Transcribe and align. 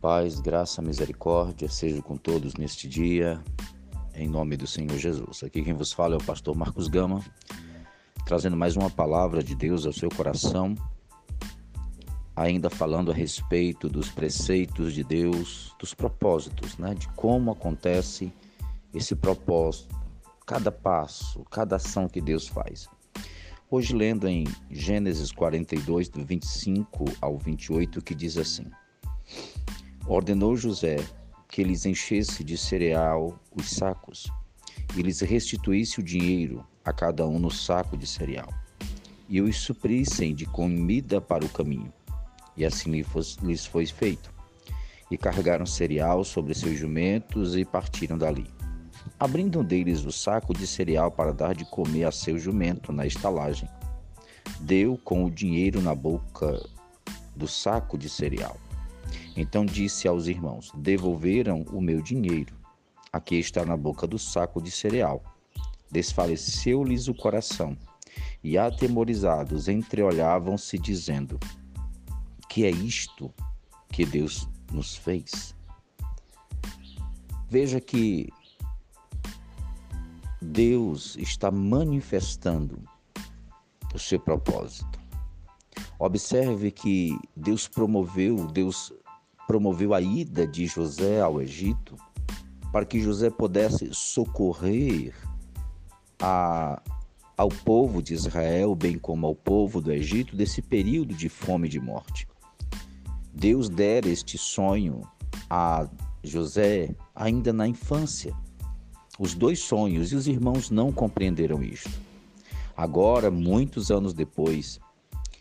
Paz, 0.00 0.40
graça, 0.40 0.80
misericórdia 0.80 1.68
seja 1.68 2.00
com 2.00 2.16
todos 2.16 2.54
neste 2.54 2.88
dia, 2.88 3.38
em 4.14 4.26
nome 4.26 4.56
do 4.56 4.66
Senhor 4.66 4.96
Jesus. 4.96 5.42
Aqui 5.42 5.62
quem 5.62 5.74
vos 5.74 5.92
fala 5.92 6.14
é 6.14 6.16
o 6.16 6.24
pastor 6.24 6.56
Marcos 6.56 6.88
Gama, 6.88 7.22
trazendo 8.24 8.56
mais 8.56 8.76
uma 8.76 8.88
palavra 8.88 9.44
de 9.44 9.54
Deus 9.54 9.84
ao 9.84 9.92
seu 9.92 10.08
coração, 10.08 10.74
ainda 12.34 12.70
falando 12.70 13.10
a 13.10 13.14
respeito 13.14 13.90
dos 13.90 14.08
preceitos 14.08 14.94
de 14.94 15.04
Deus, 15.04 15.76
dos 15.78 15.92
propósitos, 15.92 16.78
né? 16.78 16.94
de 16.94 17.06
como 17.08 17.50
acontece 17.50 18.32
esse 18.94 19.14
propósito, 19.14 19.94
cada 20.46 20.72
passo, 20.72 21.44
cada 21.50 21.76
ação 21.76 22.08
que 22.08 22.22
Deus 22.22 22.48
faz. 22.48 22.88
Hoje, 23.70 23.94
lendo 23.94 24.26
em 24.26 24.44
Gênesis 24.70 25.30
42, 25.30 26.08
do 26.08 26.24
25 26.24 27.04
ao 27.20 27.36
28, 27.36 28.00
que 28.00 28.14
diz 28.14 28.38
assim. 28.38 28.64
Ordenou 30.12 30.56
José 30.56 30.96
que 31.48 31.62
lhes 31.62 31.86
enchesse 31.86 32.42
de 32.42 32.58
cereal 32.58 33.38
os 33.54 33.70
sacos 33.70 34.26
e 34.96 35.02
lhes 35.02 35.20
restituísse 35.20 36.00
o 36.00 36.02
dinheiro 36.02 36.66
a 36.84 36.92
cada 36.92 37.24
um 37.28 37.38
no 37.38 37.48
saco 37.48 37.96
de 37.96 38.08
cereal, 38.08 38.52
e 39.28 39.40
os 39.40 39.56
suprissem 39.56 40.34
de 40.34 40.46
comida 40.46 41.20
para 41.20 41.44
o 41.44 41.48
caminho. 41.48 41.92
E 42.56 42.64
assim 42.64 42.90
lhes 42.90 43.64
foi 43.64 43.86
feito. 43.86 44.32
E 45.08 45.16
carregaram 45.16 45.64
cereal 45.64 46.24
sobre 46.24 46.54
seus 46.54 46.76
jumentos 46.76 47.54
e 47.54 47.64
partiram 47.64 48.18
dali. 48.18 48.48
Abrindo 49.16 49.60
um 49.60 49.64
deles 49.64 50.04
o 50.04 50.10
saco 50.10 50.52
de 50.52 50.66
cereal 50.66 51.12
para 51.12 51.32
dar 51.32 51.54
de 51.54 51.64
comer 51.66 52.02
a 52.02 52.10
seu 52.10 52.36
jumento 52.36 52.92
na 52.92 53.06
estalagem, 53.06 53.68
deu 54.58 54.98
com 55.04 55.24
o 55.24 55.30
dinheiro 55.30 55.80
na 55.80 55.94
boca 55.94 56.60
do 57.36 57.46
saco 57.46 57.96
de 57.96 58.08
cereal 58.08 58.58
então 59.36 59.64
disse 59.64 60.08
aos 60.08 60.26
irmãos: 60.26 60.70
Devolveram 60.74 61.62
o 61.72 61.80
meu 61.80 62.02
dinheiro. 62.02 62.54
Aqui 63.12 63.36
está 63.36 63.64
na 63.64 63.76
boca 63.76 64.06
do 64.06 64.18
saco 64.18 64.60
de 64.60 64.70
cereal. 64.70 65.22
Desfaleceu-lhes 65.90 67.08
o 67.08 67.14
coração, 67.14 67.76
e 68.42 68.56
atemorizados 68.56 69.68
entreolhavam-se, 69.68 70.78
dizendo: 70.78 71.38
Que 72.48 72.64
é 72.64 72.70
isto 72.70 73.32
que 73.90 74.04
Deus 74.04 74.48
nos 74.72 74.96
fez? 74.96 75.54
Veja 77.48 77.80
que 77.80 78.28
Deus 80.40 81.16
está 81.16 81.50
manifestando 81.50 82.82
o 83.92 83.98
seu 83.98 84.20
propósito. 84.20 85.00
Observe 85.98 86.70
que 86.70 87.18
Deus 87.36 87.68
promoveu, 87.68 88.46
Deus 88.46 88.92
promoveu 89.50 89.92
a 89.92 90.00
ida 90.00 90.46
de 90.46 90.64
José 90.64 91.20
ao 91.20 91.42
Egito 91.42 91.96
para 92.70 92.84
que 92.84 93.00
José 93.00 93.30
pudesse 93.30 93.92
socorrer 93.92 95.12
a, 96.22 96.80
ao 97.36 97.48
povo 97.48 98.00
de 98.00 98.14
Israel, 98.14 98.76
bem 98.76 98.96
como 98.96 99.26
ao 99.26 99.34
povo 99.34 99.80
do 99.80 99.90
Egito, 99.90 100.36
desse 100.36 100.62
período 100.62 101.16
de 101.16 101.28
fome 101.28 101.66
e 101.66 101.68
de 101.68 101.80
morte. 101.80 102.28
Deus 103.34 103.68
dera 103.68 104.08
este 104.08 104.38
sonho 104.38 105.00
a 105.50 105.88
José 106.22 106.94
ainda 107.12 107.52
na 107.52 107.66
infância. 107.66 108.32
Os 109.18 109.34
dois 109.34 109.58
sonhos 109.58 110.12
e 110.12 110.14
os 110.14 110.28
irmãos 110.28 110.70
não 110.70 110.92
compreenderam 110.92 111.60
isto. 111.60 111.90
Agora, 112.76 113.32
muitos 113.32 113.90
anos 113.90 114.14
depois, 114.14 114.78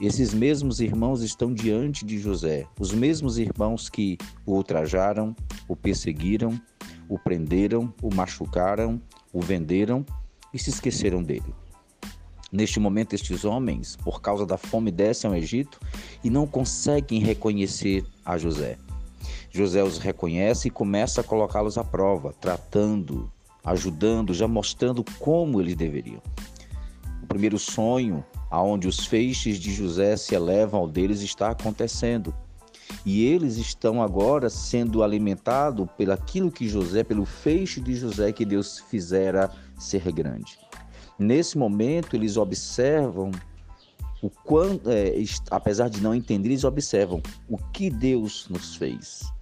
esses 0.00 0.34
mesmos 0.34 0.80
irmãos 0.80 1.22
estão 1.22 1.52
diante 1.52 2.04
de 2.04 2.18
José, 2.18 2.66
os 2.78 2.92
mesmos 2.92 3.38
irmãos 3.38 3.88
que 3.88 4.18
o 4.44 4.54
ultrajaram, 4.54 5.34
o 5.68 5.76
perseguiram, 5.76 6.60
o 7.08 7.18
prenderam, 7.18 7.92
o 8.02 8.14
machucaram, 8.14 9.00
o 9.32 9.40
venderam 9.40 10.04
e 10.52 10.58
se 10.58 10.70
esqueceram 10.70 11.22
dele. 11.22 11.54
Neste 12.50 12.78
momento, 12.78 13.14
estes 13.14 13.44
homens, 13.44 13.96
por 13.96 14.20
causa 14.20 14.44
da 14.44 14.58
fome, 14.58 14.90
descem 14.90 15.30
ao 15.30 15.36
Egito 15.36 15.80
e 16.22 16.28
não 16.28 16.46
conseguem 16.46 17.20
reconhecer 17.20 18.04
a 18.24 18.36
José. 18.36 18.76
José 19.50 19.82
os 19.82 19.98
reconhece 19.98 20.68
e 20.68 20.70
começa 20.70 21.20
a 21.20 21.24
colocá-los 21.24 21.78
à 21.78 21.84
prova, 21.84 22.34
tratando, 22.38 23.32
ajudando, 23.64 24.34
já 24.34 24.46
mostrando 24.48 25.04
como 25.18 25.60
eles 25.60 25.76
deveriam. 25.76 26.20
O 27.22 27.26
primeiro 27.26 27.58
sonho 27.58 28.24
aonde 28.52 28.86
os 28.86 29.06
feixes 29.06 29.58
de 29.58 29.72
José 29.72 30.14
se 30.14 30.34
elevam 30.34 30.80
ao 30.80 30.86
deles 30.86 31.22
está 31.22 31.48
acontecendo. 31.48 32.34
E 33.06 33.24
eles 33.24 33.56
estão 33.56 34.02
agora 34.02 34.50
sendo 34.50 35.02
alimentados 35.02 35.88
pelo 35.96 36.12
aquilo 36.12 36.50
que 36.50 36.68
José, 36.68 37.02
pelo 37.02 37.24
feixe 37.24 37.80
de 37.80 37.94
José 37.96 38.30
que 38.30 38.44
Deus 38.44 38.78
fizera 38.78 39.50
ser 39.78 40.12
grande. 40.12 40.58
Nesse 41.18 41.56
momento 41.56 42.14
eles 42.14 42.36
observam 42.36 43.30
o 44.22 44.28
quanto, 44.28 44.90
é, 44.90 45.14
apesar 45.50 45.88
de 45.88 46.02
não 46.02 46.14
entender, 46.14 46.50
eles 46.50 46.64
observam 46.64 47.22
o 47.48 47.56
que 47.56 47.88
Deus 47.88 48.46
nos 48.50 48.76
fez. 48.76 49.32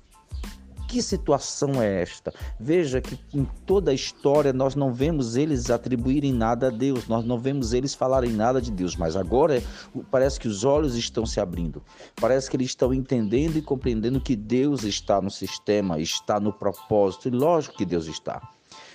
Que 0.90 1.00
situação 1.00 1.80
é 1.80 2.02
esta? 2.02 2.34
Veja 2.58 3.00
que 3.00 3.16
em 3.32 3.44
toda 3.64 3.92
a 3.92 3.94
história 3.94 4.52
nós 4.52 4.74
não 4.74 4.92
vemos 4.92 5.36
eles 5.36 5.70
atribuírem 5.70 6.32
nada 6.32 6.66
a 6.66 6.70
Deus, 6.70 7.06
nós 7.06 7.24
não 7.24 7.38
vemos 7.38 7.72
eles 7.72 7.94
falarem 7.94 8.32
nada 8.32 8.60
de 8.60 8.72
Deus, 8.72 8.96
mas 8.96 9.14
agora 9.14 9.62
parece 10.10 10.40
que 10.40 10.48
os 10.48 10.64
olhos 10.64 10.96
estão 10.96 11.24
se 11.24 11.38
abrindo, 11.38 11.80
parece 12.16 12.50
que 12.50 12.56
eles 12.56 12.70
estão 12.70 12.92
entendendo 12.92 13.56
e 13.56 13.62
compreendendo 13.62 14.20
que 14.20 14.34
Deus 14.34 14.82
está 14.82 15.22
no 15.22 15.30
sistema, 15.30 16.00
está 16.00 16.40
no 16.40 16.52
propósito, 16.52 17.28
e 17.28 17.30
lógico 17.30 17.76
que 17.76 17.86
Deus 17.86 18.08
está. 18.08 18.42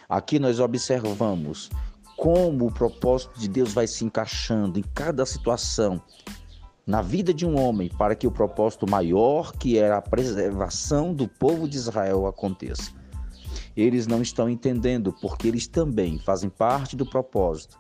Aqui 0.10 0.38
nós 0.38 0.60
observamos 0.60 1.70
como 2.18 2.68
o 2.68 2.74
propósito 2.74 3.40
de 3.40 3.48
Deus 3.48 3.72
vai 3.72 3.88
se 3.88 4.04
encaixando 4.04 4.78
em 4.78 4.84
cada 4.94 5.26
situação, 5.26 6.02
na 6.85 7.01
vida 7.01 7.34
de 7.34 7.46
um 7.46 7.59
homem 7.59 7.90
para 7.90 8.16
que 8.16 8.28
o 8.28 8.31
propósito 8.31 8.90
maior, 8.90 9.51
que 9.53 9.78
era 9.78 9.97
a 9.97 10.01
preservação 10.01 11.13
do 11.13 11.28
povo 11.28 11.68
de 11.68 11.78
Israel, 11.78 12.28
aconteça. 12.28 12.91
Eles 13.75 14.07
não 14.07 14.22
estão 14.22 14.50
entendendo 14.50 15.12
porque 15.22 15.47
eles 15.47 15.68
também 15.68 16.19
fazem 16.19 16.50
parte 16.50 16.96
do 16.96 17.06
propósito. 17.06 17.78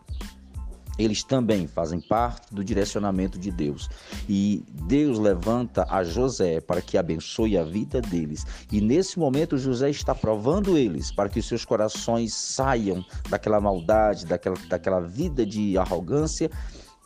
Eles 0.97 1.23
também 1.23 1.67
fazem 1.67 1.99
parte 1.99 2.53
do 2.53 2.63
direcionamento 2.63 3.37
de 3.37 3.51
Deus. 3.51 3.89
E 4.29 4.63
Deus 4.87 5.19
levanta 5.19 5.85
a 5.89 6.03
José 6.03 6.61
para 6.61 6.81
que 6.81 6.97
abençoe 6.97 7.57
a 7.57 7.63
vida 7.63 8.01
deles. 8.01 8.45
E 8.71 8.79
nesse 8.79 9.19
momento, 9.19 9.57
José 9.57 9.89
está 9.89 10.15
provando 10.15 10.77
eles 10.77 11.11
para 11.11 11.27
que 11.29 11.39
os 11.39 11.47
seus 11.47 11.65
corações 11.65 12.33
saiam 12.33 13.05
daquela 13.29 13.59
maldade, 13.59 14.25
daquela, 14.25 14.55
daquela 14.69 15.01
vida 15.01 15.45
de 15.45 15.77
arrogância 15.77 16.49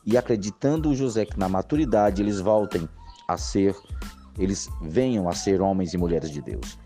e 0.05 0.17
acreditando 0.17 0.95
José 0.95 1.25
que 1.25 1.37
na 1.37 1.49
maturidade 1.49 2.21
eles 2.21 2.39
voltem 2.39 2.87
a 3.27 3.37
ser, 3.37 3.75
eles 4.37 4.69
venham 4.81 5.29
a 5.29 5.33
ser 5.33 5.61
homens 5.61 5.93
e 5.93 5.97
mulheres 5.97 6.31
de 6.31 6.41
Deus. 6.41 6.77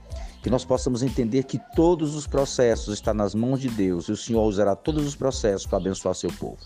Que 0.41 0.49
nós 0.49 0.65
possamos 0.65 1.01
entender 1.01 1.43
que 1.43 1.59
todos 1.73 2.15
os 2.15 2.27
processos 2.27 2.95
estão 2.95 3.13
nas 3.13 3.33
mãos 3.33 3.61
de 3.61 3.69
Deus 3.69 4.09
e 4.09 4.11
o 4.11 4.17
Senhor 4.17 4.43
usará 4.43 4.75
todos 4.75 5.05
os 5.05 5.15
processos 5.15 5.65
para 5.65 5.77
abençoar 5.77 6.13
seu 6.15 6.31
povo. 6.33 6.57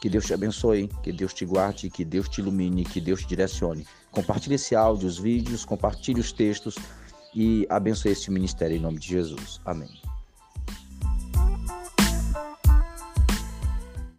Que 0.00 0.08
Deus 0.08 0.26
te 0.26 0.34
abençoe, 0.34 0.88
que 1.02 1.12
Deus 1.12 1.32
te 1.32 1.44
guarde, 1.44 1.90
que 1.90 2.04
Deus 2.04 2.28
te 2.28 2.40
ilumine, 2.40 2.84
que 2.84 3.00
Deus 3.00 3.22
te 3.22 3.28
direcione. 3.28 3.86
Compartilhe 4.12 4.54
esse 4.54 4.76
áudio, 4.76 5.08
os 5.08 5.18
vídeos, 5.18 5.64
compartilhe 5.64 6.20
os 6.20 6.32
textos 6.32 6.76
e 7.34 7.66
abençoe 7.68 8.12
este 8.12 8.30
ministério 8.30 8.76
em 8.76 8.80
nome 8.80 8.98
de 8.98 9.08
Jesus. 9.08 9.60
Amém. 9.64 10.07